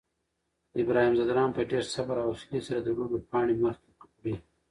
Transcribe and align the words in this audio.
ابراهیم 0.81 1.13
ځدراڼ 1.19 1.49
په 1.55 1.61
ډېر 1.71 1.83
صبر 1.93 2.15
او 2.23 2.29
حوصلې 2.31 2.61
سره 2.67 2.79
د 2.83 2.87
لوبې 2.97 3.19
پاڼۍ 3.29 3.55
مخکې 3.65 3.89
وړي. 4.17 4.35